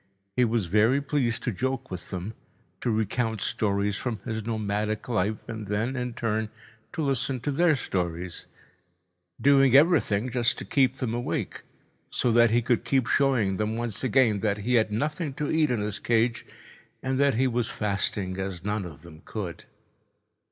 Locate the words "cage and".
15.99-17.19